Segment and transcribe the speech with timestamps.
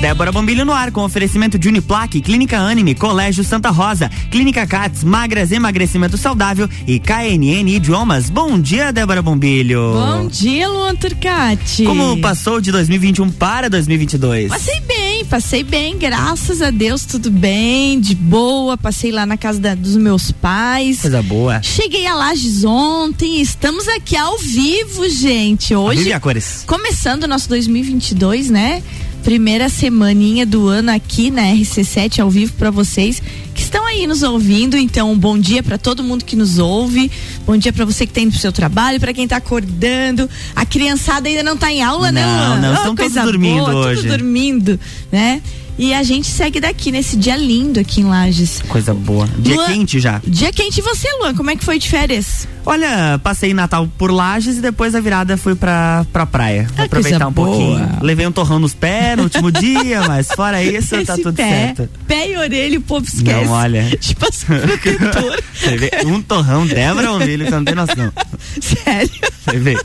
[0.00, 5.04] Débora Bombilho no ar com oferecimento de Uniplaque, Clínica Anime, Colégio Santa Rosa, Clínica Cats,
[5.04, 8.30] Magras Emagrecimento Saudável e KNN Idiomas.
[8.30, 9.92] Bom dia, Débora Bombilho.
[9.92, 11.84] Bom dia, Luan Turcati.
[11.84, 14.48] Como passou de 2021 para 2022?
[14.48, 18.78] Passei bem, passei bem, graças a Deus, tudo bem, de boa.
[18.78, 21.02] Passei lá na casa da, dos meus pais.
[21.02, 21.60] Coisa boa.
[21.60, 25.74] Cheguei a Lages ontem, estamos aqui ao vivo, gente.
[25.74, 26.10] Hoje.
[26.10, 26.64] A cores.
[26.66, 28.82] Começando o nosso 2022, né?
[29.20, 33.22] Primeira semaninha do ano aqui na RC7 ao vivo para vocês
[33.54, 34.76] que estão aí nos ouvindo.
[34.76, 37.10] Então, um bom dia para todo mundo que nos ouve.
[37.46, 40.28] Bom dia para você que está indo pro seu trabalho, para quem está acordando.
[40.56, 42.60] A criançada ainda não está em aula, não, não.
[42.60, 44.02] Não, estão oh, todos dormindo boa, hoje.
[44.02, 44.80] Tudo dormindo,
[45.12, 45.42] né?
[45.80, 48.60] E a gente segue daqui nesse dia lindo aqui em Lages.
[48.68, 49.26] Coisa boa.
[49.38, 50.20] Dia Luan, quente já.
[50.26, 52.46] Dia quente e você, Luan, como é que foi de férias?
[52.66, 56.68] Olha, passei Natal por Lages e depois a virada fui pra, pra praia.
[56.76, 57.48] Ah, aproveitar um boa.
[57.48, 57.98] pouquinho.
[58.02, 61.32] Levei um torrão nos pés no último dia, mas fora isso, tá Esse tá tudo
[61.32, 61.88] pé, certo.
[62.06, 63.46] Pé e orelha, o povo esquece.
[63.46, 63.88] Não, olha.
[63.98, 65.42] Tipo assim, protetor.
[65.54, 68.12] Você vê, um torrão, Débora Ovelho, que não tem noção.
[68.60, 69.10] Sério?
[69.46, 69.78] Você vê.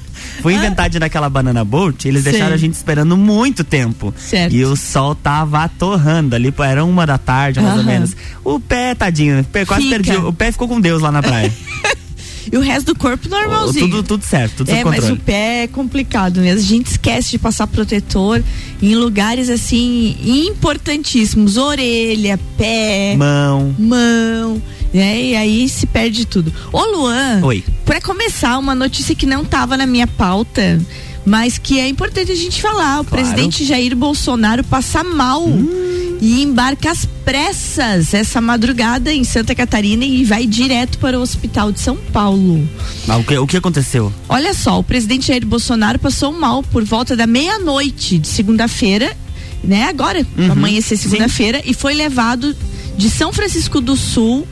[0.45, 2.29] Fui inventar de naquela banana boat, eles Sim.
[2.29, 4.13] deixaram a gente esperando muito tempo.
[4.15, 4.53] Certo.
[4.53, 7.79] E o sol tava torrando ali, era uma da tarde, mais uhum.
[7.79, 8.15] ou menos.
[8.43, 9.95] O pé, tadinho, quase Fica.
[9.95, 10.15] perdi.
[10.17, 11.51] O pé ficou com Deus lá na praia.
[12.51, 13.89] e o resto do corpo normalzinho.
[13.89, 16.51] Tudo, tudo certo, tudo É, mas o pé é complicado, né?
[16.51, 18.43] A gente esquece de passar protetor
[18.81, 24.61] em lugares assim importantíssimos, orelha, pé, mão, mão
[24.95, 25.21] né?
[25.21, 26.53] E aí se perde tudo.
[26.71, 27.63] Ô Luan, Oi.
[27.83, 30.79] para começar, uma notícia que não estava na minha pauta,
[31.25, 33.01] mas que é importante a gente falar.
[33.01, 33.23] O claro.
[33.23, 35.45] presidente Jair Bolsonaro passa mal.
[35.45, 35.93] Hum.
[36.21, 41.73] E embarca às pressas essa madrugada em Santa Catarina e vai direto para o hospital
[41.73, 42.67] de São Paulo.
[43.05, 44.13] Mas o que, o que aconteceu?
[44.29, 49.15] Olha só, o presidente Jair Bolsonaro passou mal por volta da meia-noite de segunda-feira,
[49.61, 49.89] né?
[49.89, 50.53] Agora, uhum.
[50.53, 52.55] amanhecer segunda-feira, e foi levado
[52.97, 54.47] de São Francisco do Sul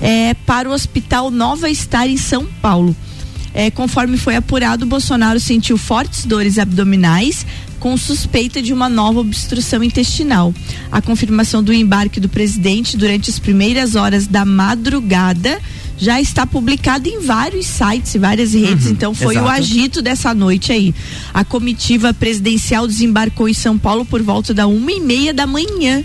[0.00, 2.94] é, para o Hospital Nova Estar em São Paulo.
[3.54, 7.46] É, conforme foi apurado, Bolsonaro sentiu fortes dores abdominais
[7.78, 10.52] com suspeita de uma nova obstrução intestinal.
[10.90, 15.60] A confirmação do embarque do presidente durante as primeiras horas da madrugada
[15.96, 19.46] já está publicada em vários sites e várias redes, uhum, então foi exato.
[19.46, 20.94] o agito dessa noite aí.
[21.32, 26.02] A comitiva presidencial desembarcou em São Paulo por volta da uma e meia da manhã.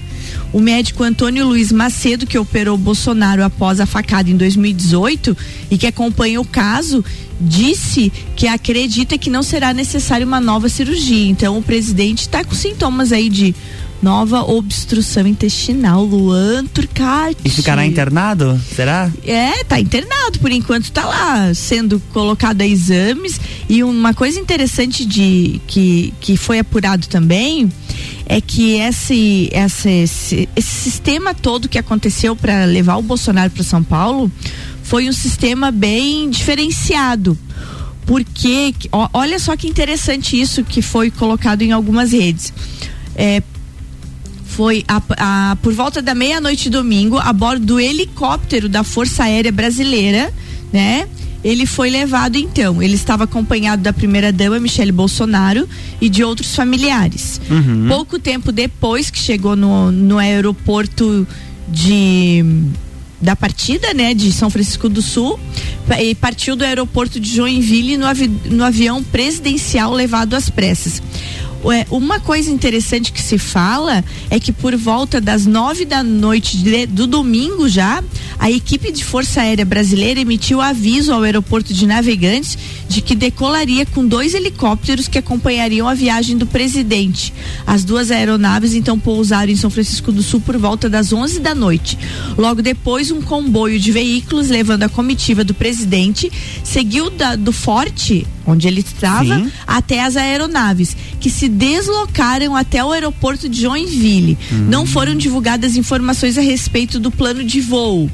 [0.51, 5.37] O médico Antônio Luiz Macedo, que operou Bolsonaro após a facada em 2018
[5.69, 7.05] e que acompanha o caso,
[7.39, 11.29] disse que acredita que não será necessária uma nova cirurgia.
[11.29, 13.55] Então o presidente está com sintomas aí de
[14.01, 17.37] nova obstrução intestinal, Luan Turcati.
[17.43, 18.59] E ficará internado?
[18.75, 19.11] Será?
[19.25, 25.05] É, tá internado por enquanto, tá lá sendo colocado a exames e uma coisa interessante
[25.05, 27.69] de que, que foi apurado também
[28.29, 33.63] é que esse, esse, esse, esse sistema todo que aconteceu para levar o Bolsonaro para
[33.63, 34.31] São Paulo
[34.83, 37.37] foi um sistema bem diferenciado
[38.09, 38.73] porque
[39.13, 42.51] olha só que interessante isso que foi colocado em algumas redes.
[43.15, 43.43] É,
[44.45, 49.51] foi a, a, por volta da meia-noite domingo, a bordo do helicóptero da Força Aérea
[49.51, 50.33] Brasileira,
[50.73, 51.07] né?
[51.43, 52.81] Ele foi levado então.
[52.81, 55.67] Ele estava acompanhado da primeira dama Michele Bolsonaro
[56.01, 57.39] e de outros familiares.
[57.49, 57.87] Uhum.
[57.87, 61.27] Pouco tempo depois que chegou no, no aeroporto
[61.67, 62.43] de
[63.21, 65.37] da partida, né, de São Francisco do Sul,
[66.01, 71.01] e partiu do aeroporto de Joinville no, avi no avião presidencial levado às pressas.
[71.89, 76.85] Uma coisa interessante que se fala é que por volta das nove da noite de,
[76.85, 78.01] do domingo já,
[78.37, 83.85] a equipe de Força Aérea Brasileira emitiu aviso ao aeroporto de Navegantes de que decolaria
[83.85, 87.33] com dois helicópteros que acompanhariam a viagem do presidente.
[87.67, 91.53] As duas aeronaves então pousaram em São Francisco do Sul por volta das 11 da
[91.53, 91.97] noite.
[92.37, 96.31] Logo depois, um comboio de veículos levando a comitiva do presidente
[96.63, 99.51] seguiu da, do forte onde ele estava Sim.
[99.65, 104.37] até as aeronaves que se deslocaram até o aeroporto de Joinville.
[104.51, 104.67] Hum.
[104.69, 108.09] Não foram divulgadas informações a respeito do plano de voo.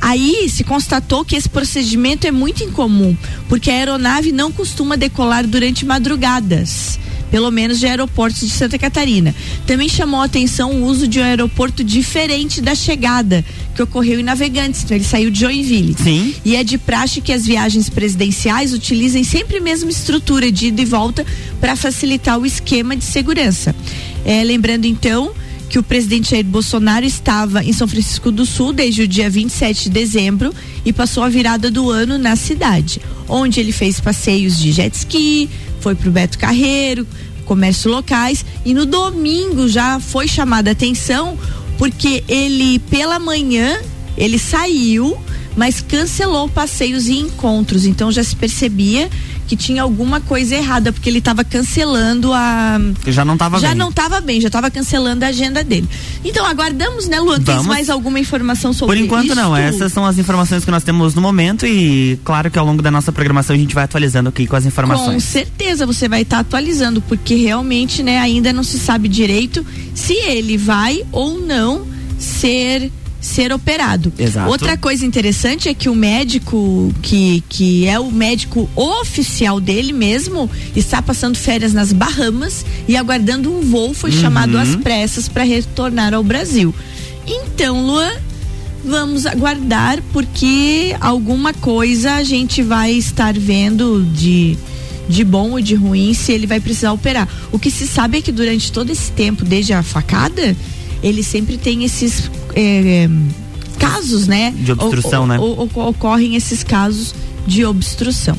[0.00, 3.16] Aí se constatou que esse procedimento é muito incomum,
[3.48, 6.98] porque a aeronave não costuma decolar durante madrugadas
[7.34, 9.34] pelo menos de aeroportos de Santa Catarina.
[9.66, 13.44] Também chamou a atenção o uso de um aeroporto diferente da chegada,
[13.74, 14.84] que ocorreu em Navegantes.
[14.84, 15.96] Então ele saiu de Joinville.
[16.02, 16.34] Sim.
[16.44, 20.82] E é de praxe que as viagens presidenciais utilizem sempre a mesma estrutura de ida
[20.82, 21.26] e volta
[21.60, 23.74] para facilitar o esquema de segurança.
[24.24, 25.32] É, lembrando então
[25.68, 29.84] que o presidente Jair Bolsonaro estava em São Francisco do Sul desde o dia 27
[29.84, 30.54] de dezembro
[30.84, 35.48] e passou a virada do ano na cidade, onde ele fez passeios de jet ski,
[35.80, 37.06] foi para o Beto Carreiro,
[37.44, 41.36] comércios locais e no domingo já foi chamada a atenção
[41.84, 43.78] porque ele pela manhã
[44.16, 45.18] ele saiu,
[45.54, 47.84] mas cancelou passeios e encontros.
[47.84, 49.10] Então já se percebia
[49.46, 52.78] que tinha alguma coisa errada, porque ele estava cancelando a.
[53.06, 53.68] Já não estava bem.
[53.68, 55.88] Já não estava bem, já estava cancelando a agenda dele.
[56.24, 57.40] Então, aguardamos, né, Luan?
[57.40, 59.08] Tem mais alguma informação sobre isso?
[59.08, 62.58] Por enquanto não, essas são as informações que nós temos no momento e claro que
[62.58, 65.14] ao longo da nossa programação a gente vai atualizando aqui com as informações.
[65.14, 69.64] Com certeza você vai estar tá atualizando, porque realmente, né, ainda não se sabe direito
[69.94, 71.86] se ele vai ou não
[72.18, 72.90] ser
[73.24, 74.12] ser operado.
[74.18, 74.50] Exato.
[74.50, 80.50] Outra coisa interessante é que o médico, que, que é o médico oficial dele mesmo,
[80.76, 84.20] está passando férias nas Bahamas e aguardando um voo, foi uhum.
[84.20, 86.74] chamado às pressas para retornar ao Brasil.
[87.26, 88.12] Então, Luan,
[88.84, 94.56] vamos aguardar porque alguma coisa a gente vai estar vendo de
[95.06, 97.28] de bom ou de ruim se ele vai precisar operar.
[97.52, 100.56] O que se sabe é que durante todo esse tempo, desde a facada,
[101.02, 103.08] ele sempre tem esses é,
[103.78, 104.52] casos, né?
[104.56, 105.38] De obstrução, o, né?
[105.38, 107.14] O, o, ocorrem esses casos
[107.46, 108.36] de obstrução.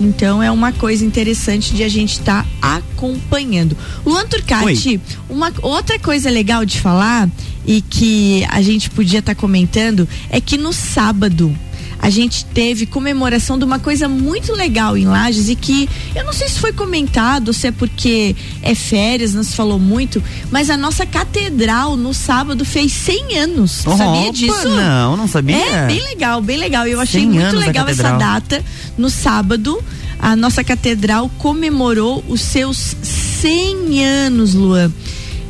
[0.00, 3.76] Então é uma coisa interessante de a gente estar tá acompanhando.
[4.04, 7.28] Luan Turcati, uma outra coisa legal de falar
[7.64, 11.56] e que a gente podia estar tá comentando é que no sábado
[12.04, 16.34] a gente teve comemoração de uma coisa muito legal em Lages e que eu não
[16.34, 20.76] sei se foi comentado, se é porque é férias, não se falou muito, mas a
[20.76, 23.86] nossa catedral no sábado fez 100 anos.
[23.86, 24.68] Opa, sabia disso?
[24.68, 25.56] Não, não sabia.
[25.56, 26.86] É bem legal, bem legal.
[26.86, 28.62] Eu achei muito legal essa data.
[28.98, 29.82] No sábado,
[30.18, 32.94] a nossa catedral comemorou os seus
[33.40, 34.92] 100 anos, Luan.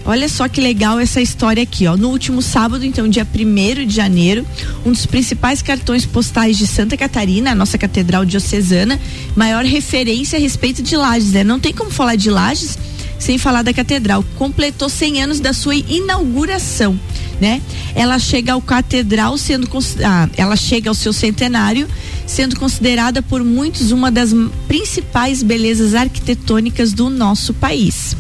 [0.07, 1.97] Olha só que legal essa história aqui, ó.
[1.97, 4.47] No último sábado, então, dia 1 de janeiro,
[4.85, 9.01] um dos principais cartões postais de Santa Catarina, a nossa catedral diocesana,
[9.35, 11.43] maior referência a respeito de Lages, né?
[11.43, 12.79] Não tem como falar de Lages
[13.19, 14.23] sem falar da catedral.
[14.37, 17.01] Completou 100 anos da sua inauguração,
[17.41, 17.63] né?
[17.95, 19.67] Ela chega ao catedral sendo
[20.05, 21.89] ah, ela chega ao seu centenário,
[22.27, 24.35] sendo considerada por muitos uma das
[24.69, 28.15] principais belezas arquitetônicas do nosso país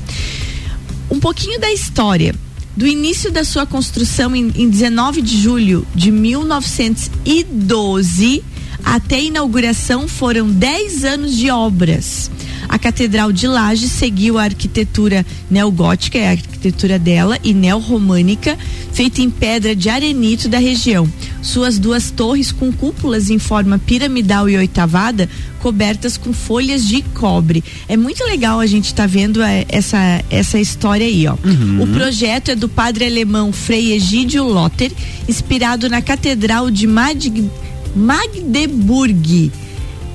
[1.24, 2.34] pouquinho da história.
[2.76, 8.44] Do início da sua construção em, em 19 de julho de 1912
[8.84, 12.30] até a inauguração foram 10 anos de obras.
[12.68, 18.58] A Catedral de Lages seguiu a arquitetura neogótica, é a arquitetura dela, e neorromânica,
[18.92, 21.08] feita em pedra de arenito da região.
[21.42, 25.28] Suas duas torres com cúpulas em forma piramidal e oitavada,
[25.60, 27.62] cobertas com folhas de cobre.
[27.88, 31.36] É muito legal a gente estar tá vendo é, essa, essa história aí, ó.
[31.44, 31.82] Uhum.
[31.82, 34.92] O projeto é do padre alemão Frei Egídio Lotter,
[35.28, 37.50] inspirado na Catedral de Mag
[37.94, 39.52] Magdeburg,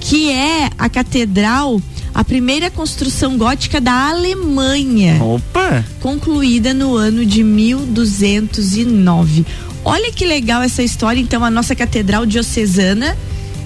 [0.02, 1.82] que é a catedral
[2.20, 5.24] a primeira construção gótica da Alemanha.
[5.24, 5.86] Opa!
[6.02, 9.46] Concluída no ano de 1209.
[9.86, 11.22] Olha que legal essa história.
[11.22, 13.18] Então, a nossa catedral diocesana,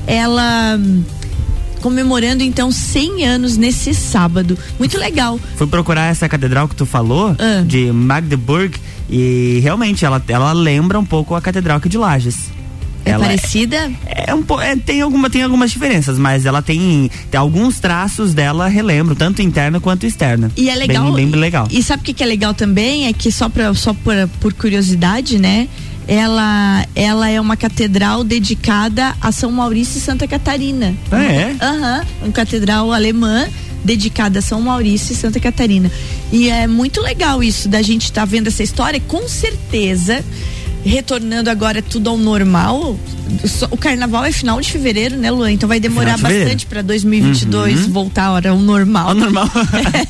[0.06, 1.04] ela hum,
[1.82, 4.56] comemorando então 100 anos nesse sábado.
[4.78, 5.40] Muito legal.
[5.56, 7.64] Fui procurar essa catedral que tu falou, ah.
[7.66, 8.78] de Magdeburg,
[9.10, 12.52] e realmente ela, ela lembra um pouco a catedral aqui de Lages.
[13.06, 13.92] É ela parecida?
[14.06, 18.34] É, é um é, tem alguma tem algumas diferenças, mas ela tem, tem alguns traços
[18.34, 20.52] dela relembro, tanto interna quanto externa.
[20.56, 21.12] E é legal.
[21.12, 21.68] Bem, bem legal.
[21.70, 23.08] E sabe o que, que é legal também?
[23.08, 25.68] É que só para só por, por curiosidade, né?
[26.06, 30.94] Ela, ela é uma catedral dedicada a São Maurício e Santa Catarina.
[31.10, 31.56] Ah, é?
[31.62, 32.00] Aham.
[32.00, 33.48] Uhum, uma catedral alemã
[33.84, 35.92] dedicada a São Maurício e Santa Catarina.
[36.32, 39.00] E é muito legal isso da gente estar tá vendo essa história.
[39.08, 40.24] Com certeza
[40.84, 42.98] retornando agora tudo ao normal.
[43.72, 45.52] O carnaval é final de fevereiro, né, Luan?
[45.52, 47.92] Então vai demorar bastante para 2022 uhum.
[47.92, 49.10] voltar ao normal.
[49.10, 49.50] Ao normal.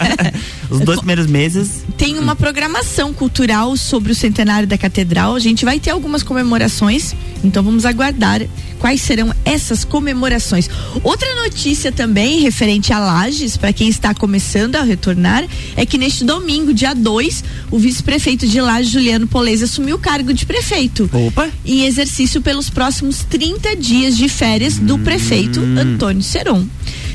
[0.69, 1.83] Os dois primeiros meses.
[1.97, 5.35] Tem uma programação cultural sobre o centenário da catedral.
[5.35, 7.13] A gente vai ter algumas comemorações,
[7.43, 8.41] então vamos aguardar
[8.83, 10.69] quais serão essas comemorações.
[11.05, 15.47] Outra notícia também referente a Lages, para quem está começando a retornar,
[15.77, 20.33] é que neste domingo, dia 2, o vice-prefeito de Lages, Juliano Polese, assumiu o cargo
[20.33, 21.09] de prefeito.
[21.13, 21.49] Opa!
[21.65, 25.03] Em exercício pelos próximos 30 dias de férias do hum.
[25.03, 26.67] prefeito Antônio Seron.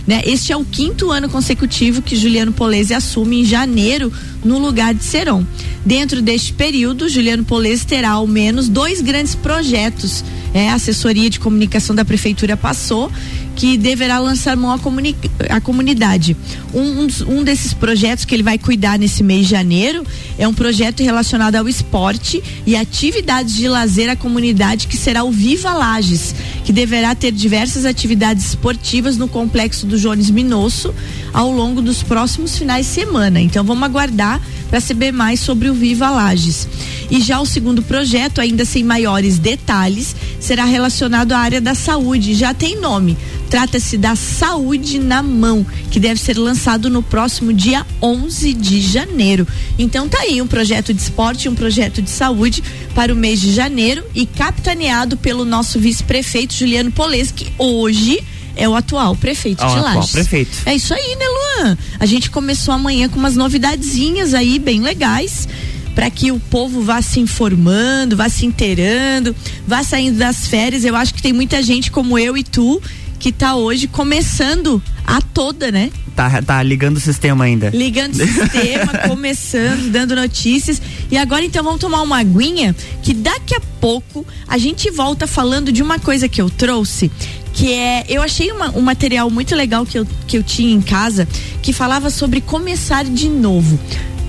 [0.09, 0.23] Né?
[0.25, 4.11] Este é o quinto ano consecutivo que Juliano Polese assume em janeiro
[4.43, 5.45] no lugar de Seron.
[5.85, 10.25] Dentro deste período, Juliano Polese terá ao menos dois grandes projetos.
[10.55, 13.13] É, a assessoria de comunicação da prefeitura passou
[13.59, 15.17] que deverá lançar mão à, comuni
[15.51, 16.37] à comunidade.
[16.73, 20.05] Um, um, um, desses projetos que ele vai cuidar nesse mês de janeiro
[20.39, 25.33] é um projeto relacionado ao esporte e atividades de lazer à comunidade que será o
[25.33, 30.95] Viva Lages, que deverá ter diversas atividades esportivas no complexo do Jones Minosso,
[31.33, 33.41] ao longo dos próximos finais de semana.
[33.41, 36.69] Então vamos aguardar para saber mais sobre o Viva Lages.
[37.11, 42.35] E já o segundo projeto, ainda sem maiores detalhes, será relacionado à área da saúde.
[42.35, 43.17] Já tem nome.
[43.49, 49.49] Trata-se da Saúde na Mão, que deve ser lançado no próximo dia 11 de janeiro.
[49.79, 52.63] Então tá aí um projeto de esporte, um projeto de saúde
[52.95, 56.93] para o mês de janeiro e capitaneado pelo nosso vice-prefeito Juliano
[57.35, 58.23] que hoje
[58.59, 59.89] é o atual prefeito ah, de Lages.
[59.89, 60.59] Atual prefeito.
[60.67, 61.79] É isso aí, né, Luan?
[61.99, 65.49] A gente começou amanhã com umas novidadezinhas aí bem legais
[65.95, 69.35] para que o povo vá se informando, vá se inteirando,
[69.67, 70.85] vá saindo das férias.
[70.85, 72.83] Eu acho que tem muita gente como eu e tu
[73.19, 75.91] que tá hoje começando a toda, né?
[76.15, 77.71] Tá, tá ligando o sistema ainda.
[77.71, 80.81] Ligando o sistema, começando, dando notícias.
[81.11, 85.73] E agora então vamos tomar uma aguinha que daqui a pouco a gente volta falando
[85.73, 87.11] de uma coisa que eu trouxe
[87.59, 88.05] que é.
[88.09, 91.27] Eu achei uma, um material muito legal que eu, que eu tinha em casa
[91.61, 93.79] que falava sobre começar de novo.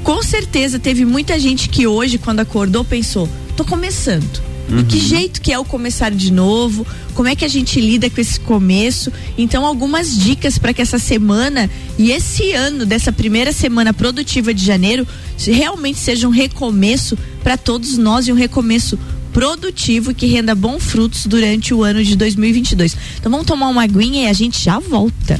[0.03, 4.49] Com certeza teve muita gente que hoje, quando acordou, pensou: tô começando.
[4.67, 4.79] Uhum.
[4.79, 6.85] E que jeito que é o começar de novo?
[7.13, 9.11] Como é que a gente lida com esse começo?
[9.37, 14.63] Então, algumas dicas para que essa semana e esse ano dessa primeira semana produtiva de
[14.63, 15.07] janeiro
[15.37, 18.97] realmente seja um recomeço para todos nós e um recomeço
[19.33, 22.95] produtivo que renda bons frutos durante o ano de 2022.
[23.19, 25.39] Então vamos tomar uma aguinha e a gente já volta.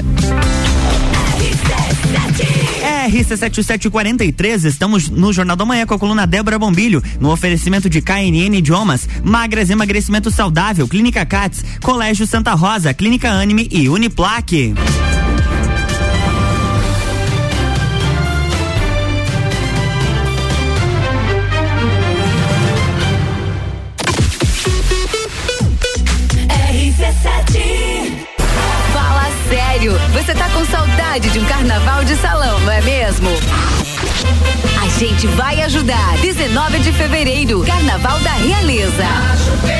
[3.08, 8.56] RC7743, estamos no Jornal da Manhã com a coluna Débora Bombilho, no oferecimento de KNN
[8.56, 14.74] Idiomas, Magras Emagrecimento Saudável, Clínica Cats, Colégio Santa Rosa, Clínica Anime e Uniplaque.
[31.20, 33.28] Saudade de um carnaval de salão, não é mesmo?
[34.82, 36.16] A gente vai ajudar.
[36.18, 39.79] 19 de fevereiro, Carnaval da Realeza.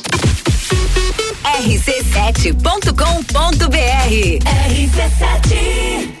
[1.61, 4.41] rc7.com.br.
[4.41, 6.20] RC7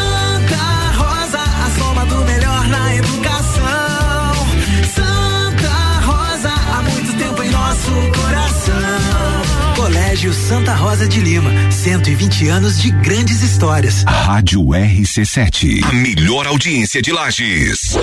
[10.11, 14.03] Colégio Santa Rosa de Lima, 120 anos de grandes histórias.
[14.03, 17.97] Rádio RC7, a melhor audiência de Lages.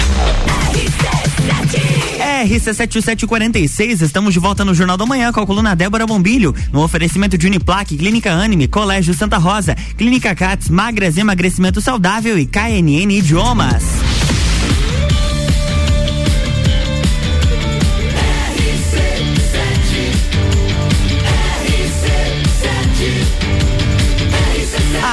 [2.41, 6.83] RC7 RC7746, estamos de volta no Jornal da Manhã com a coluna Débora Bombilho, no
[6.83, 13.11] oferecimento de Uniplaque, Clínica Anime, Colégio Santa Rosa, Clínica Cats, Magras Emagrecimento Saudável e KNN
[13.11, 14.10] Idiomas.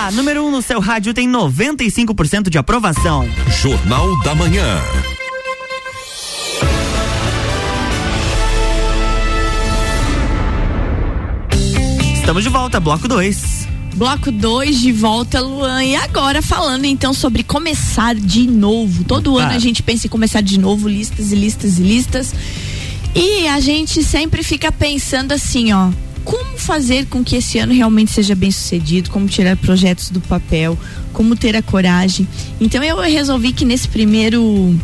[0.09, 3.29] A número 1 um no seu rádio tem 95% de aprovação.
[3.61, 4.81] Jornal da Manhã.
[12.15, 13.69] Estamos de volta, bloco 2.
[13.97, 15.85] Bloco 2 de volta, Luan.
[15.85, 19.05] E agora falando então sobre começar de novo.
[19.05, 22.35] Todo ano a gente pensa em começar de novo, listas e listas e listas.
[23.15, 25.91] E a gente sempre fica pensando assim, ó,
[26.25, 30.79] como fazer com que esse ano realmente seja bem sucedido, como tirar projetos do papel,
[31.13, 32.27] como ter a coragem.
[32.61, 34.75] Então eu resolvi que nesse primeiro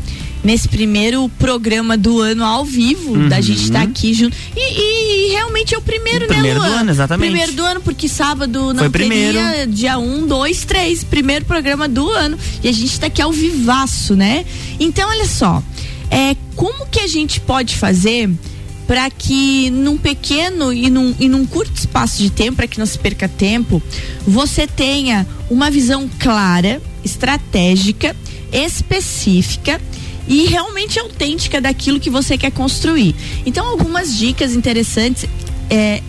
[0.43, 3.29] nesse primeiro programa do ano ao vivo, Uhum.
[3.31, 4.37] da gente estar aqui junto.
[4.55, 6.81] E, e realmente é o primeiro, O primeiro né, do Luan?
[6.83, 7.31] ano, exatamente.
[7.31, 9.38] Primeiro do ano, porque sábado não Foi primeiro.
[9.38, 12.37] teria dia 1, um, 2, 3, primeiro programa do ano.
[12.62, 14.45] E a gente tá aqui ao vivaço, né?
[14.79, 15.62] Então, olha só,
[16.11, 18.29] é, como que a gente pode fazer
[18.87, 22.87] para que num pequeno e num, e num curto espaço de tempo, para que não
[22.87, 23.83] se perca tempo,
[24.26, 28.14] você tenha uma visão clara, estratégica,
[28.53, 29.81] específica
[30.29, 33.14] e realmente autêntica daquilo que você quer construir.
[33.45, 35.26] Então, algumas dicas interessantes
[35.71, 36.03] é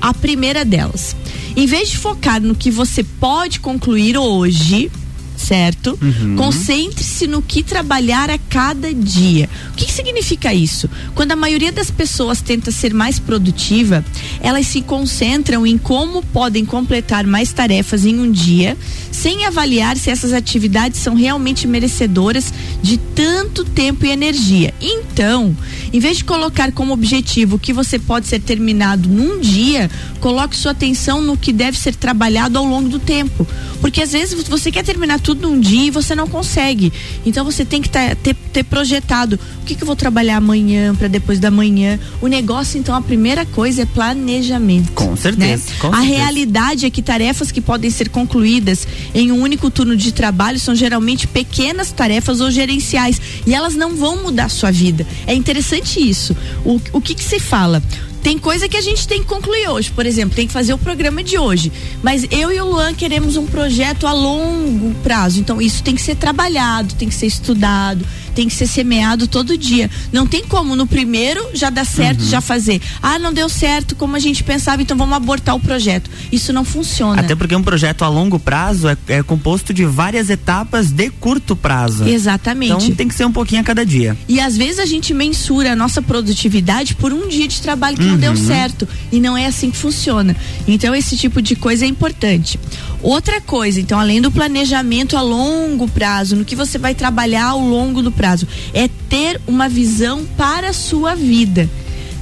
[0.00, 1.14] a primeira delas.
[1.56, 4.90] Em vez de focar no que você pode concluir hoje,
[5.40, 5.98] certo?
[6.36, 9.48] Concentre-se no que trabalhar a cada dia.
[9.72, 10.88] O que, que significa isso?
[11.14, 14.04] Quando a maioria das pessoas tenta ser mais produtiva,
[14.40, 18.76] elas se concentram em como podem completar mais tarefas em um dia,
[19.10, 24.74] sem avaliar se essas atividades são realmente merecedoras de tanto tempo e energia.
[24.80, 25.56] Então,
[25.92, 30.72] em vez de colocar como objetivo que você pode ser terminado num dia, coloque sua
[30.72, 33.46] atenção no que deve ser trabalhado ao longo do tempo.
[33.80, 36.92] Porque às vezes você quer terminar tudo num dia e você não consegue.
[37.24, 40.94] Então você tem que tá- ter, ter projetado o que, que eu vou trabalhar amanhã
[40.94, 41.98] para depois da manhã.
[42.20, 44.92] O negócio, então, a primeira coisa é planejamento.
[44.92, 45.76] Com certeza, né?
[45.78, 46.16] com a certeza.
[46.16, 50.74] realidade é que tarefas que podem ser concluídas em um único turno de trabalho são
[50.74, 55.06] geralmente pequenas tarefas ou gerenciais e elas não vão mudar a sua vida.
[55.26, 56.36] É interessante isso.
[56.64, 57.82] O, o que que se fala?
[58.22, 60.78] Tem coisa que a gente tem que concluir hoje, por exemplo, tem que fazer o
[60.78, 61.72] programa de hoje.
[62.02, 65.40] Mas eu e o Luan queremos um projeto a longo prazo.
[65.40, 68.04] Então isso tem que ser trabalhado, tem que ser estudado,
[68.40, 69.90] tem que ser semeado todo dia.
[70.10, 72.80] Não tem como no primeiro já dar certo, já fazer.
[73.02, 76.10] Ah, não deu certo como a gente pensava, então vamos abortar o projeto.
[76.32, 77.20] Isso não funciona.
[77.20, 81.54] Até porque um projeto a longo prazo é, é composto de várias etapas de curto
[81.54, 82.08] prazo.
[82.08, 82.72] Exatamente.
[82.72, 84.16] Então tem que ser um pouquinho a cada dia.
[84.26, 88.04] E às vezes a gente mensura a nossa produtividade por um dia de trabalho que
[88.04, 88.88] não deu certo.
[89.12, 90.34] E não é assim que funciona.
[90.66, 92.58] Então esse tipo de coisa é importante.
[93.02, 97.60] Outra coisa, então, além do planejamento a longo prazo, no que você vai trabalhar ao
[97.60, 98.29] longo do prazo,
[98.72, 101.68] é ter uma visão para a sua vida.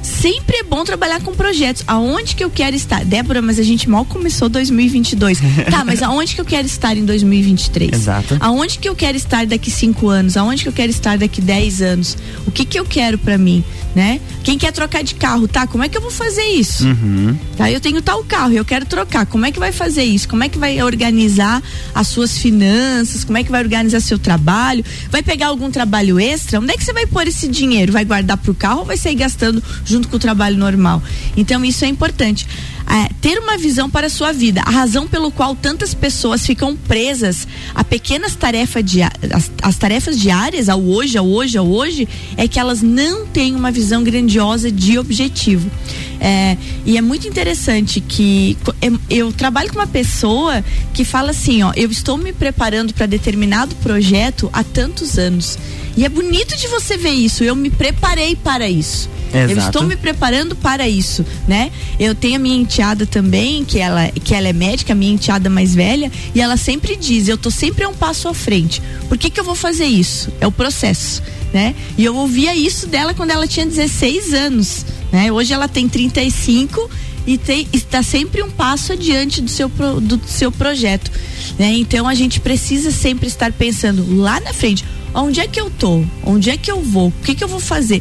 [0.03, 1.83] Sempre é bom trabalhar com projetos.
[1.87, 3.05] Aonde que eu quero estar?
[3.05, 5.39] Débora, mas a gente mal começou 2022.
[5.71, 7.93] tá, mas aonde que eu quero estar em 2023?
[7.93, 8.37] Exato.
[8.41, 10.37] Aonde que eu quero estar daqui cinco anos?
[10.37, 12.17] Aonde que eu quero estar daqui 10 anos?
[12.47, 13.63] O que que eu quero pra mim,
[13.95, 14.21] né?
[14.43, 15.67] Quem quer trocar de carro, tá?
[15.67, 16.87] Como é que eu vou fazer isso?
[16.87, 17.37] Uhum.
[17.57, 19.27] Tá, eu tenho tal carro, eu quero trocar.
[19.27, 20.29] Como é que vai fazer isso?
[20.29, 21.63] Como é que vai organizar
[21.95, 23.25] as suas finanças?
[23.25, 24.85] Como é que vai organizar seu trabalho?
[25.11, 26.59] Vai pegar algum trabalho extra?
[26.61, 27.93] Onde é que você vai pôr esse dinheiro?
[27.93, 31.03] Vai guardar pro carro ou vai sair gastando junto com o trabalho normal?
[31.37, 32.47] Então isso é importante.
[32.91, 34.63] É, ter uma visão para a sua vida.
[34.65, 40.19] A razão pelo qual tantas pessoas ficam presas a pequenas tarefas diárias, as, as tarefas
[40.19, 44.73] diárias, ao hoje, ao hoje, ao hoje, é que elas não têm uma visão grandiosa
[44.73, 45.71] de objetivo.
[46.19, 51.31] É, e é muito interessante que co- eu, eu trabalho com uma pessoa que fala
[51.33, 55.59] assim, ó, eu estou me preparando para determinado projeto há tantos anos.
[55.95, 57.45] E é bonito de você ver isso.
[57.45, 59.11] Eu me preparei para isso.
[59.33, 59.67] Eu Exato.
[59.67, 61.71] estou me preparando para isso, né?
[62.01, 65.75] Eu tenho a minha enteada também, que ela, que ela é médica, minha enteada mais
[65.75, 68.81] velha, e ela sempre diz, eu tô sempre um passo à frente.
[69.09, 70.31] Por que que eu vou fazer isso?
[70.41, 71.21] É o processo,
[71.53, 71.75] né?
[71.97, 75.33] E eu ouvia isso dela quando ela tinha 16 anos, né?
[75.33, 76.89] Hoje ela tem 35
[77.27, 81.11] e tem, está sempre um passo adiante do seu, pro- do seu projeto,
[81.59, 81.73] né?
[81.79, 86.05] Então a gente precisa sempre estar pensando lá na frente, onde é que eu tô?
[86.25, 87.09] Onde é que eu vou?
[87.09, 88.01] O que que eu vou fazer?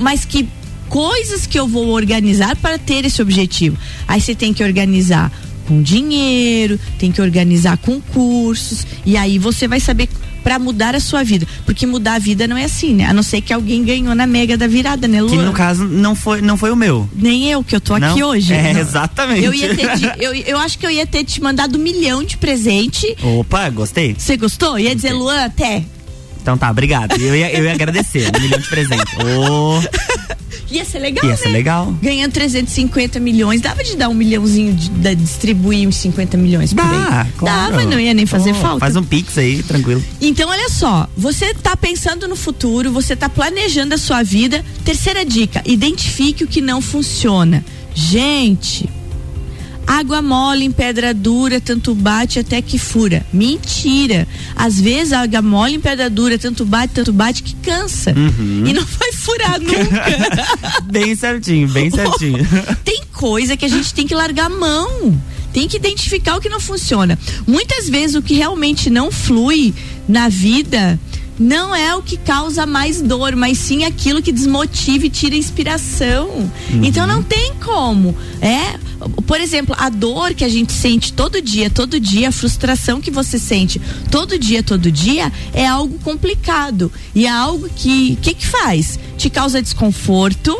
[0.00, 0.48] Mas que
[0.88, 3.76] coisas que eu vou organizar para ter esse objetivo.
[4.06, 5.30] Aí você tem que organizar
[5.66, 10.08] com dinheiro, tem que organizar com cursos, e aí você vai saber
[10.44, 11.44] para mudar a sua vida.
[11.64, 13.06] Porque mudar a vida não é assim, né?
[13.06, 15.28] A não ser que alguém ganhou na mega da virada, né, Lu?
[15.30, 17.08] Que no caso não foi, não foi o meu.
[17.16, 18.12] Nem eu, que eu tô Não?
[18.12, 18.54] aqui hoje.
[18.54, 18.80] É, Não.
[18.80, 19.42] exatamente.
[19.44, 22.22] Eu, ia ter de- eu, eu acho que eu ia ter te mandado um milhão
[22.22, 23.16] de presente.
[23.20, 24.14] Opa, gostei.
[24.16, 24.78] Você gostou?
[24.78, 25.82] Ia dizer, Luan, até.
[26.40, 27.20] Então tá, obrigado.
[27.20, 28.30] Eu ia, eu ia agradecer.
[28.36, 29.12] Um milhão de presentes.
[29.14, 29.82] Ô,
[30.70, 31.36] Ia ser legal, ia né?
[31.36, 31.92] ser legal.
[32.02, 36.84] Ganhando 350 milhões, dava de dar um milhãozinho, de, da- distribuir uns 50 milhões por
[36.84, 37.32] Dá, aí.
[37.38, 37.72] claro.
[37.72, 38.80] Dava, não ia nem fazer Ô, falta.
[38.80, 40.02] Faz um pix aí, tranquilo.
[40.20, 44.64] Então, olha só, você tá pensando no futuro, você tá planejando a sua vida.
[44.84, 47.64] Terceira dica, identifique o que não funciona.
[47.94, 48.88] Gente,
[49.86, 53.24] água mole em pedra dura, tanto bate até que fura.
[53.32, 54.26] Mentira.
[54.54, 58.12] Às vezes a água mole em pedra dura, tanto bate, tanto bate que cansa.
[58.12, 60.82] E não vai furar nunca.
[60.84, 62.46] Bem certinho, bem certinho.
[62.84, 65.20] tem coisa que a gente tem que largar a mão.
[65.52, 67.18] Tem que identificar o que não funciona.
[67.46, 69.72] Muitas vezes o que realmente não flui
[70.06, 71.00] na vida
[71.38, 76.50] não é o que causa mais dor, mas sim aquilo que desmotiva e tira inspiração.
[76.82, 78.16] Então não tem como.
[78.40, 78.78] É,
[79.26, 83.10] por exemplo, a dor que a gente sente todo dia, todo dia, a frustração que
[83.10, 86.90] você sente todo dia, todo dia, é algo complicado.
[87.14, 88.98] E é algo que, que que faz?
[89.16, 90.56] Te causa desconforto,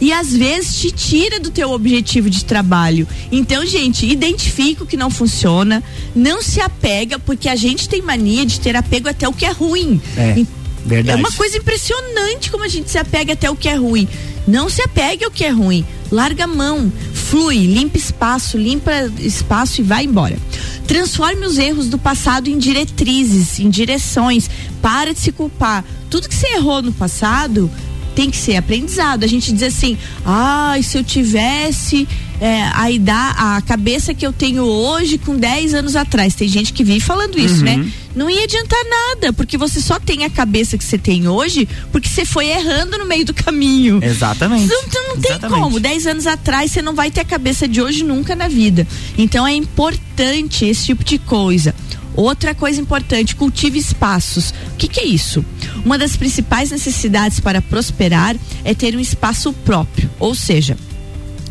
[0.00, 3.06] e às vezes te tira do teu objetivo de trabalho.
[3.30, 5.82] Então, gente, identifica o que não funciona,
[6.14, 9.50] não se apega, porque a gente tem mania de ter apego até o que é
[9.50, 10.00] ruim.
[10.16, 10.44] É,
[10.84, 11.18] verdade.
[11.18, 14.08] É uma coisa impressionante como a gente se apega até o que é ruim.
[14.46, 15.84] Não se apegue ao que é ruim.
[16.10, 20.38] Larga a mão, flui, limpa espaço, limpa espaço e vai embora.
[20.86, 24.48] Transforme os erros do passado em diretrizes, em direções.
[24.80, 25.84] Para de se culpar.
[26.08, 27.70] Tudo que você errou no passado
[28.18, 29.22] tem que ser aprendizado.
[29.22, 32.08] A gente diz assim, ai, se eu tivesse
[32.40, 36.34] é, a, ida- a cabeça que eu tenho hoje com 10 anos atrás.
[36.34, 37.88] Tem gente que vive falando isso, né?
[38.16, 42.08] Não ia adiantar nada, porque você só tem a cabeça que você tem hoje porque
[42.08, 44.00] você foi errando no meio do caminho.
[44.02, 44.66] Exatamente.
[44.66, 45.60] Não, não, não tem Exatamente.
[45.62, 45.78] como.
[45.78, 48.84] Dez anos atrás você não vai ter a cabeça de hoje nunca na vida.
[49.16, 51.72] Então é importante esse tipo de coisa.
[52.16, 54.52] Outra coisa importante, cultive espaços.
[54.72, 55.44] O que, que é isso?
[55.84, 60.10] Uma das principais necessidades para prosperar é ter um espaço próprio.
[60.18, 60.76] Ou seja,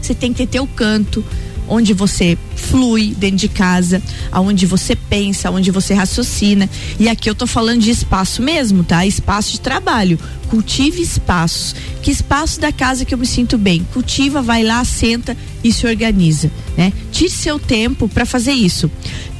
[0.02, 1.24] você tem que ter teu canto,
[1.68, 6.70] onde você flui dentro de casa, aonde você pensa, onde você raciocina.
[7.00, 9.06] E aqui eu tô falando de espaço mesmo, tá?
[9.06, 10.20] Espaço de trabalho.
[10.50, 11.76] Cultive espaços.
[12.02, 13.86] Que espaço da casa que eu me sinto bem?
[13.94, 16.92] Cultiva, vai lá, senta e se organiza, né?
[17.12, 18.90] Tire seu tempo para fazer isso.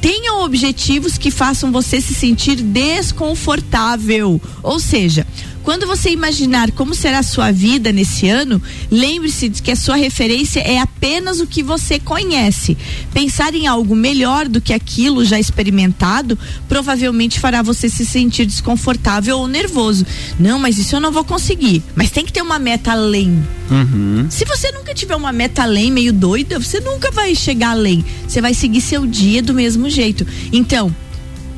[0.00, 4.40] Tenham objetivos que façam você se sentir desconfortável.
[4.62, 5.26] Ou seja,
[5.68, 9.96] quando você imaginar como será a sua vida nesse ano, lembre-se de que a sua
[9.96, 12.74] referência é apenas o que você conhece.
[13.12, 19.38] Pensar em algo melhor do que aquilo já experimentado provavelmente fará você se sentir desconfortável
[19.38, 20.06] ou nervoso.
[20.38, 21.82] Não, mas isso eu não vou conseguir.
[21.94, 23.42] Mas tem que ter uma meta além.
[23.70, 24.26] Uhum.
[24.30, 28.04] Se você nunca tiver uma meta além, meio doida, você nunca vai chegar além.
[28.26, 30.26] Você vai seguir seu dia do mesmo jeito.
[30.52, 30.94] Então,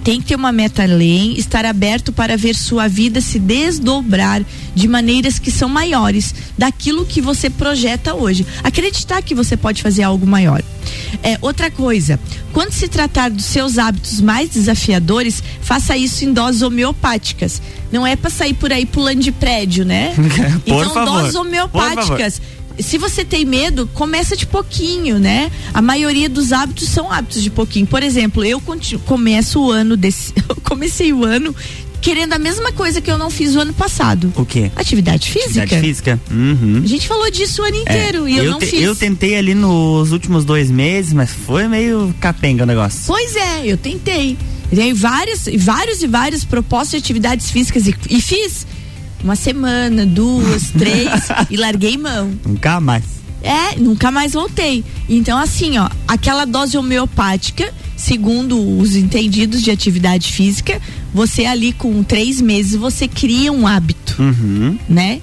[0.02, 4.42] tem que ter uma meta além, estar aberto para ver sua vida se desdobrar
[4.74, 8.46] de maneiras que são maiores daquilo que você projeta hoje.
[8.62, 10.62] Acreditar que você pode fazer algo maior.
[11.22, 12.18] É, outra coisa,
[12.52, 17.60] quando se tratar dos seus hábitos mais desafiadores, faça isso em doses homeopáticas.
[17.92, 20.14] Não é para sair por aí pulando de prédio, né?
[20.64, 22.40] Por então, favor, doses homeopáticas
[22.82, 25.50] se você tem medo, começa de pouquinho, né?
[25.72, 27.86] A maioria dos hábitos são hábitos de pouquinho.
[27.86, 31.54] Por exemplo, eu continuo, começo o ano desse, eu comecei o ano
[32.00, 34.32] querendo a mesma coisa que eu não fiz o ano passado.
[34.34, 34.70] O quê?
[34.74, 35.62] Atividade física.
[35.64, 36.20] Atividade física?
[36.30, 36.80] Uhum.
[36.82, 38.82] A gente falou disso o ano É, inteiro e eu, não te- fiz.
[38.82, 43.02] eu tentei ali nos últimos dois meses, mas foi meio capenga o negócio.
[43.06, 44.38] Pois é, eu tentei.
[44.74, 48.66] Tem várias, vários e várias propostas de atividades físicas e, e fiz
[49.22, 51.08] uma semana, duas, três
[51.50, 52.30] e larguei mão.
[52.46, 53.04] Nunca mais.
[53.42, 54.84] É, nunca mais voltei.
[55.08, 60.80] Então, assim, ó, aquela dose homeopática, segundo os entendidos de atividade física,
[61.14, 64.78] você ali com três meses, você cria um hábito, Uhum.
[64.88, 65.20] né?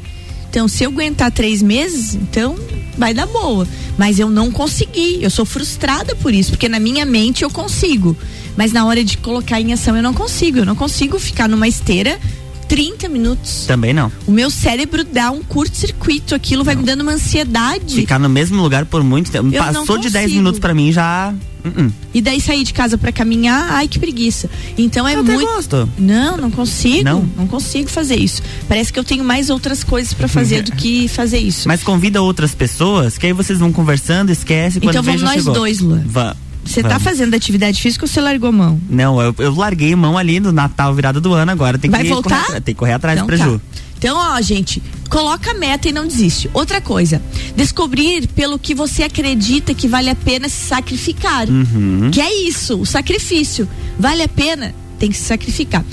[0.50, 2.56] Então, se eu aguentar três meses, então
[2.98, 3.68] vai dar boa.
[3.98, 5.20] Mas eu não consegui.
[5.22, 8.18] Eu sou frustrada por isso, porque na minha mente eu consigo.
[8.56, 10.58] Mas na hora de colocar em ação eu não consigo.
[10.60, 12.18] Eu não consigo ficar numa esteira
[12.68, 13.66] 30 minutos.
[13.68, 14.12] Também não.
[14.26, 17.96] O meu cérebro dá um curto-circuito, aquilo vai me dando uma ansiedade.
[17.96, 19.48] Ficar no mesmo lugar por muito tempo.
[19.54, 20.38] Eu não Passou de 10 consigo.
[20.40, 21.34] minutos pra mim já.
[21.66, 21.92] Uh-uh.
[22.14, 24.50] E daí sair de casa pra caminhar, ai que preguiça.
[24.78, 25.46] Então é Eu muito.
[25.46, 25.90] gosto.
[25.98, 27.04] Não, não consigo.
[27.04, 27.28] Não?
[27.38, 27.48] Não?
[27.48, 28.42] consigo fazer isso.
[28.68, 31.68] Parece que eu tenho mais outras coisas pra fazer do que fazer isso.
[31.68, 35.54] Mas convida outras pessoas, que aí vocês vão conversando, esquece quando então vamos nós chegou.
[35.54, 36.04] dois, Luan.
[36.06, 36.36] Va-
[36.68, 38.80] Você tá fazendo atividade física ou você largou mão?
[38.90, 42.10] Não, eu, eu larguei mão ali no Natal, virada do ano, agora tem Vai que
[42.10, 42.30] voltar?
[42.30, 43.44] correr, atrás- tem que correr atrás Então pra tá.
[43.46, 43.62] Ju.
[43.98, 46.48] Então, ó, gente, coloca a meta e não desiste.
[46.54, 47.20] Outra coisa,
[47.56, 51.50] descobrir pelo que você acredita que vale a pena se sacrificar.
[51.50, 52.12] Uhum.
[52.12, 53.68] Que é isso, o sacrifício.
[53.98, 55.84] Vale a pena, tem que se sacrificar.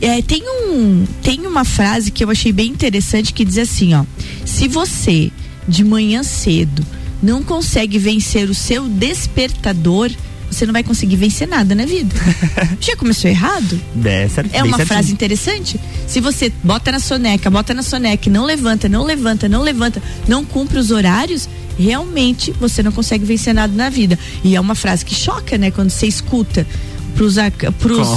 [0.00, 4.04] É, tem, um, tem uma frase que eu achei bem interessante que diz assim, ó.
[4.44, 5.30] Se você,
[5.68, 6.84] de manhã cedo,
[7.22, 10.10] não consegue vencer o seu despertador,
[10.50, 12.14] você não vai conseguir vencer nada na vida.
[12.80, 13.80] Já começou errado?
[14.04, 14.86] É, certo, É uma certinho.
[14.86, 15.80] frase interessante.
[16.06, 20.02] Se você bota na soneca, bota na soneca, e não levanta, não levanta, não levanta,
[20.28, 24.18] não cumpre os horários, realmente você não consegue vencer nada na vida.
[24.44, 25.70] E é uma frase que choca, né?
[25.70, 26.66] Quando você escuta
[27.12, 28.08] pros,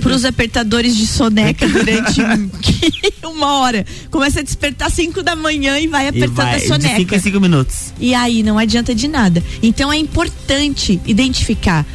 [0.00, 2.20] pros apertadores de soneca durante
[3.24, 3.86] uma hora.
[4.10, 7.16] Começa a despertar 5 da manhã e vai E apertando vai a de 5 soneca.
[7.16, 7.94] em 5 minutos.
[7.98, 9.42] E aí não adianta de nada.
[9.62, 11.86] Então é importante identificar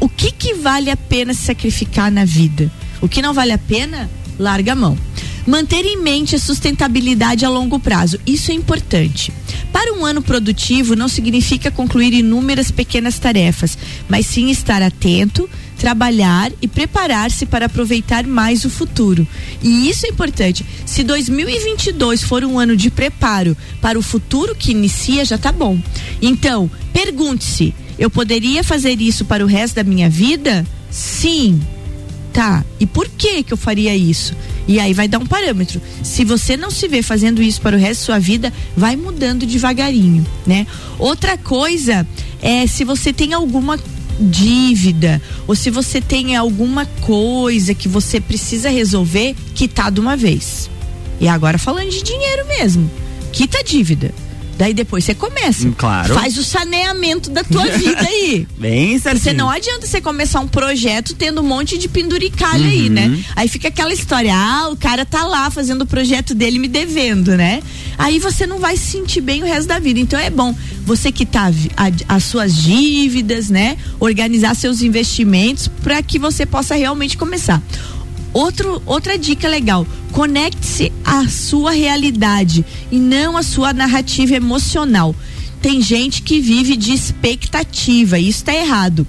[0.00, 2.70] o que que vale a pena se sacrificar na vida.
[3.00, 4.98] O que não vale a pena, larga a mão.
[5.46, 8.18] Manter em mente a sustentabilidade a longo prazo.
[8.26, 9.32] Isso é importante.
[9.72, 13.76] Para um ano produtivo não significa concluir inúmeras pequenas tarefas,
[14.08, 15.48] mas sim estar atento,
[15.84, 19.28] trabalhar e preparar-se para aproveitar mais o futuro.
[19.62, 20.64] E isso é importante.
[20.86, 25.78] Se 2022 for um ano de preparo para o futuro que inicia, já tá bom.
[26.22, 30.66] Então, pergunte-se: eu poderia fazer isso para o resto da minha vida?
[30.90, 31.60] Sim.
[32.32, 34.34] Tá, e por que que eu faria isso?
[34.66, 35.82] E aí vai dar um parâmetro.
[36.02, 39.44] Se você não se vê fazendo isso para o resto da sua vida, vai mudando
[39.44, 40.66] devagarinho, né?
[40.98, 42.06] Outra coisa
[42.40, 43.78] é se você tem alguma
[44.18, 50.70] dívida ou se você tem alguma coisa que você precisa resolver, quitar de uma vez.
[51.20, 52.90] E agora falando de dinheiro mesmo,
[53.32, 54.12] quita a dívida.
[54.56, 55.66] Daí depois você começa.
[55.66, 56.14] Hum, claro.
[56.14, 58.46] Faz o saneamento da tua vida aí.
[58.58, 59.22] Bem certinho.
[59.22, 62.94] Você não adianta você começar um projeto tendo um monte de penduricalho aí, Uhum.
[62.94, 63.24] né?
[63.34, 67.36] Aí fica aquela história, ah, o cara tá lá fazendo o projeto dele me devendo,
[67.36, 67.62] né?
[67.98, 69.98] Aí você não vai se sentir bem o resto da vida.
[70.00, 73.76] Então é bom você quitar a- as suas dívidas, né?
[74.00, 77.62] Organizar seus investimentos para que você possa realmente começar.
[78.34, 85.14] Outro, outra dica legal: conecte-se à sua realidade e não à sua narrativa emocional.
[85.62, 89.06] Tem gente que vive de expectativa, e isso está errado.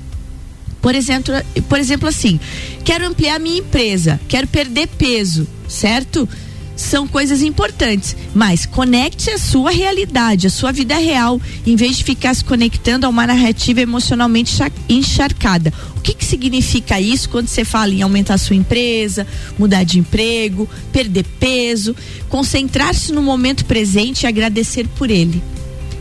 [0.82, 1.34] Por exemplo,
[1.68, 2.40] por exemplo, assim,
[2.84, 6.30] quero ampliar minha empresa, quero perder peso, certo?
[6.76, 12.04] São coisas importantes, mas conecte a sua realidade, a sua vida real, em vez de
[12.04, 15.72] ficar se conectando a uma narrativa emocionalmente cha- encharcada.
[15.96, 19.26] O que, que significa isso quando você fala em aumentar a sua empresa,
[19.58, 21.96] mudar de emprego, perder peso,
[22.28, 25.42] concentrar-se no momento presente e agradecer por ele?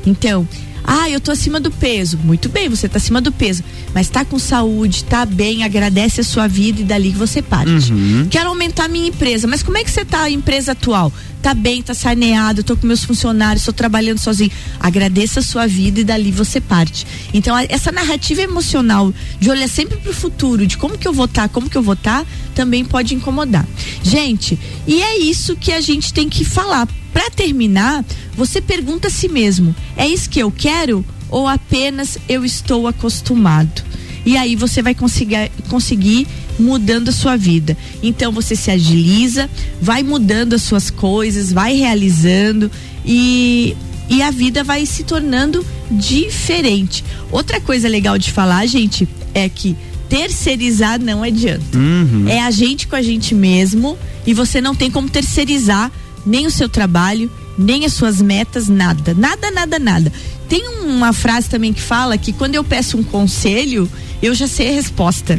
[0.04, 0.46] Então,
[0.84, 2.18] ah, eu tô acima do peso.
[2.22, 3.64] Muito bem, você tá acima do peso.
[3.94, 7.92] Mas tá com saúde, tá bem, agradece a sua vida e dali que você parte.
[7.92, 8.28] Uhum.
[8.30, 9.46] Quero aumentar minha empresa.
[9.46, 11.10] Mas como é que você tá a empresa atual?
[11.44, 14.50] Tá bem, tá saneado, tô com meus funcionários, tô trabalhando sozinho.
[14.80, 17.06] Agradeça a sua vida e dali você parte.
[17.34, 21.50] Então, essa narrativa emocional de olhar sempre pro futuro, de como que eu vou estar,
[21.50, 23.68] como que eu vou estar, também pode incomodar.
[24.02, 26.88] Gente, e é isso que a gente tem que falar.
[27.12, 28.02] Para terminar,
[28.34, 33.82] você pergunta a si mesmo: é isso que eu quero ou apenas eu estou acostumado?
[34.24, 36.26] E aí você vai conseguir, conseguir
[36.58, 37.76] mudando a sua vida.
[38.02, 39.48] Então você se agiliza,
[39.80, 42.70] vai mudando as suas coisas, vai realizando
[43.04, 43.76] e,
[44.08, 47.04] e a vida vai se tornando diferente.
[47.30, 49.76] Outra coisa legal de falar, gente, é que
[50.08, 51.76] terceirizar não adianta.
[51.76, 52.26] Uhum.
[52.28, 55.90] É a gente com a gente mesmo e você não tem como terceirizar
[56.24, 59.14] nem o seu trabalho, nem as suas metas, nada.
[59.14, 60.12] Nada, nada, nada.
[60.48, 63.90] Tem uma frase também que fala que quando eu peço um conselho,
[64.24, 65.34] eu já sei a resposta.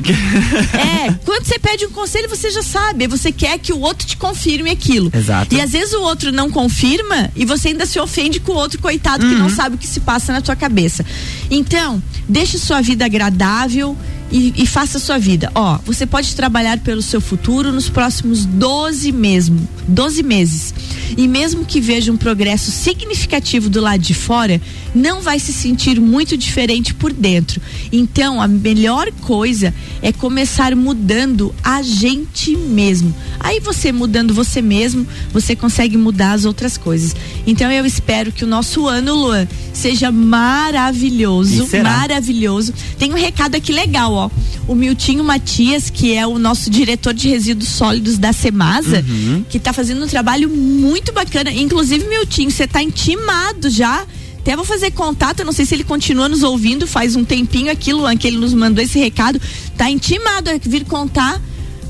[0.73, 3.07] é, quando você pede um conselho, você já sabe.
[3.07, 5.11] Você quer que o outro te confirme aquilo.
[5.13, 5.55] Exato.
[5.55, 8.79] E às vezes o outro não confirma e você ainda se ofende com o outro
[8.79, 11.03] coitado que não sabe o que se passa na tua cabeça.
[11.49, 13.97] Então, deixe sua vida agradável
[14.31, 15.51] e, e faça sua vida.
[15.55, 20.73] Ó, você pode trabalhar pelo seu futuro nos próximos 12 mesmo, 12 meses.
[21.17, 24.61] E mesmo que veja um progresso significativo do lado de fora,
[24.93, 27.61] não vai se sentir muito diferente por dentro.
[27.91, 33.13] Então, a melhor coisa é começar mudando a gente mesmo.
[33.39, 37.15] Aí você mudando você mesmo, você consegue mudar as outras coisas.
[37.45, 42.73] Então eu espero que o nosso ano, Luan, seja maravilhoso, maravilhoso.
[42.97, 44.29] Tem um recado aqui legal, ó.
[44.67, 49.03] O Miltinho Matias, que é o nosso diretor de resíduos sólidos da Semasa,
[49.49, 51.51] que tá fazendo um trabalho muito bacana.
[51.51, 54.05] Inclusive, Miltinho, você tá intimado já
[54.39, 57.91] Até vou fazer contato, não sei se ele continua nos ouvindo, faz um tempinho aqui,
[57.91, 59.41] Luan, que ele nos mandou esse recado.
[59.75, 61.41] Tá intimado a vir contar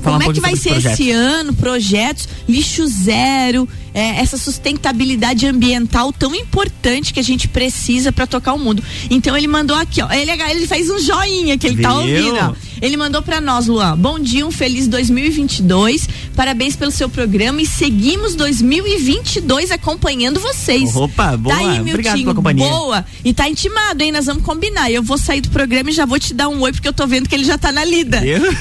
[0.02, 4.20] Falar como um é que vai ser sobre os esse ano, projetos, lixo zero, é,
[4.20, 8.82] essa sustentabilidade ambiental tão importante que a gente precisa para tocar o mundo.
[9.10, 10.12] Então ele mandou aqui, ó.
[10.12, 11.98] Ele, ele fez um joinha que ele tá Viu?
[12.30, 12.54] ouvindo, ó.
[12.82, 13.96] Ele mandou para nós, Luan.
[13.96, 16.06] Bom dia, um feliz 2022.
[16.36, 20.94] Parabéns pelo seu programa e seguimos 2022 acompanhando vocês.
[20.94, 21.54] Opa, boa.
[21.56, 22.68] Tá aí, Miltinho, Obrigado pela companhia.
[22.68, 23.04] Boa.
[23.24, 24.12] E tá intimado, hein?
[24.12, 24.90] Nós vamos combinar.
[24.90, 27.06] Eu vou sair do programa e já vou te dar um oi, porque eu tô
[27.06, 28.20] vendo que ele já tá na lida.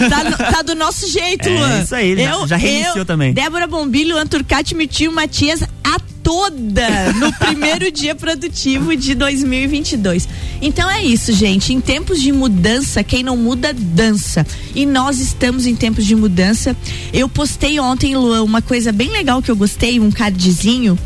[0.10, 1.82] Tá, tá do nosso jeito, É Luan.
[1.84, 3.34] isso aí, já- já reiniciou também.
[3.34, 10.30] Débora Bombilho, Luan Turcati, Miltinho Matias, a toda no primeiro dia produtivo de 2022.
[10.62, 11.74] Então é isso, gente.
[11.74, 14.46] Em tempos de mudança, quem não muda, dança.
[14.76, 16.78] E nós estamos em tempos de mudança.
[17.12, 20.98] Eu postei ontem, Luan, uma coisa bem legal que eu gostei, um cardzinho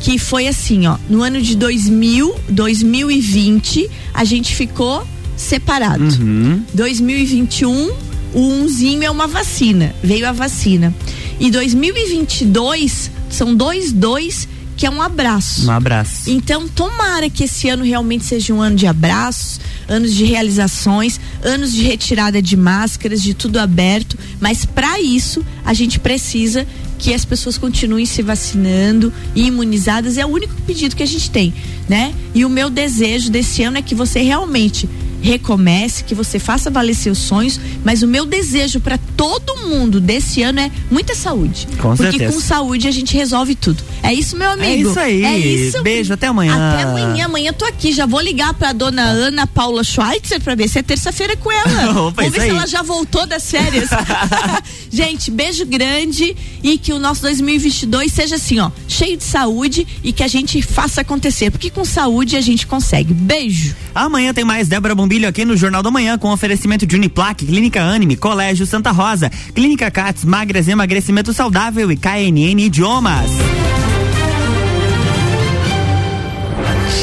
[0.00, 6.02] que foi assim, ó, no ano de 2000, 2020, a gente ficou separado.
[6.02, 6.62] Uhum.
[6.72, 7.90] 2021,
[8.32, 9.94] o umzinho é uma vacina.
[10.02, 10.94] Veio a vacina.
[11.38, 15.66] E 2022 são dois dois que é um abraço.
[15.66, 16.30] Um abraço.
[16.30, 19.58] Então, tomara que esse ano realmente seja um ano de abraços,
[19.88, 24.18] anos de realizações, anos de retirada de máscaras, de tudo aberto.
[24.38, 26.66] Mas para isso, a gente precisa
[26.98, 30.18] que as pessoas continuem se vacinando e imunizadas.
[30.18, 31.54] É o único pedido que a gente tem,
[31.88, 32.14] né?
[32.34, 34.88] E o meu desejo desse ano é que você realmente
[35.20, 40.42] recomece, que você faça valer seus sonhos, mas o meu desejo para todo mundo desse
[40.42, 41.66] ano é muita saúde.
[41.80, 42.32] Com Porque certeza.
[42.32, 43.82] com saúde a gente resolve tudo.
[44.02, 44.90] É isso, meu amigo.
[44.90, 45.24] isso aí.
[45.24, 45.82] É isso.
[45.82, 46.54] Beijo, até amanhã.
[46.54, 47.24] Até amanhã.
[47.26, 47.92] Amanhã tô aqui.
[47.92, 51.90] Já vou ligar pra dona Ana Paula Schweitzer pra ver se é terça-feira com ela.
[52.08, 52.50] Opa, Vamos ver aí.
[52.50, 53.88] se ela já voltou das férias.
[54.90, 60.12] gente, beijo grande e que o nosso 2022 seja assim, ó, cheio de saúde e
[60.12, 61.50] que a gente faça acontecer.
[61.50, 63.12] Porque com saúde a gente consegue.
[63.12, 63.74] Beijo.
[63.94, 67.80] Amanhã tem mais Débora Bombilho aqui no Jornal da Manhã com oferecimento de Uniplaque, Clínica
[67.80, 73.30] Anime, Colégio Santa Rosa, Clínica Cats, Magras Emagrecimento Saudável e KNN Idiomas.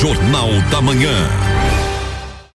[0.01, 1.52] Jornal da Manhã.